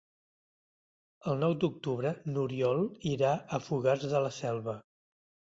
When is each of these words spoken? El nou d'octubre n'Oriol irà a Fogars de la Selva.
El 1.31 1.37
nou 1.43 1.53
d'octubre 1.65 2.13
n'Oriol 2.31 2.83
irà 3.13 3.37
a 3.59 3.63
Fogars 3.69 4.09
de 4.15 4.27
la 4.29 4.37
Selva. 4.43 4.77